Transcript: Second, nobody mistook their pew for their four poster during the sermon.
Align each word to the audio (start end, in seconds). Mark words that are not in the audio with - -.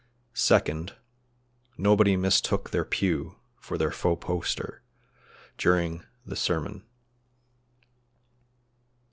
Second, 0.33 0.95
nobody 1.77 2.17
mistook 2.17 2.71
their 2.71 2.83
pew 2.83 3.35
for 3.59 3.77
their 3.77 3.91
four 3.91 4.17
poster 4.17 4.81
during 5.59 6.03
the 6.25 6.35
sermon. 6.35 6.83